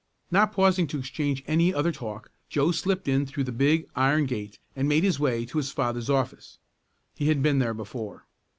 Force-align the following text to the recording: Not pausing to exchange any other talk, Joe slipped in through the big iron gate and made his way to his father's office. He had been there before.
Not 0.31 0.51
pausing 0.51 0.87
to 0.87 0.97
exchange 0.97 1.43
any 1.45 1.71
other 1.71 1.91
talk, 1.91 2.31
Joe 2.49 2.71
slipped 2.71 3.07
in 3.07 3.27
through 3.27 3.43
the 3.43 3.51
big 3.51 3.87
iron 3.95 4.25
gate 4.25 4.57
and 4.75 4.89
made 4.89 5.03
his 5.03 5.19
way 5.19 5.45
to 5.45 5.59
his 5.59 5.71
father's 5.71 6.09
office. 6.09 6.57
He 7.13 7.27
had 7.27 7.43
been 7.43 7.59
there 7.59 7.75
before. 7.75 8.25